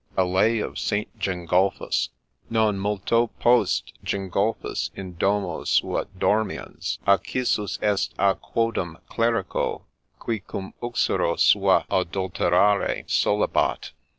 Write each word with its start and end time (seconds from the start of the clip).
'A 0.17 0.23
LAY 0.25 0.57
OF 0.57 0.79
ST. 0.79 1.09
GENGULPHUS 1.19 2.09
* 2.29 2.49
Non 2.59 2.79
mult.6 2.79 3.29
post, 3.39 3.93
Gengulphus, 4.03 4.89
in 4.95 5.13
domo 5.13 5.63
sua 5.63 6.05
dormiens, 6.17 6.97
occisus 7.05 7.77
est 7.83 8.17
k 8.17 8.33
quodam 8.41 8.97
clerico 9.11 9.83
qui 10.17 10.39
cum 10.39 10.73
uxore 10.81 11.37
sua 11.37 11.85
adulterare 11.91 13.03
solebat. 13.07 13.91